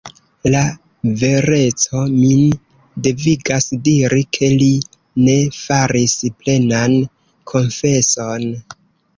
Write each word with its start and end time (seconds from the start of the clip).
La 0.53 0.61
vereco 1.23 1.99
min 2.13 2.55
devigas 3.07 3.67
diri, 3.89 4.23
ke 4.39 4.49
li 4.63 4.71
ne 5.27 5.37
faris 5.59 6.17
plenan 6.41 6.97
konfeson. 7.53 8.51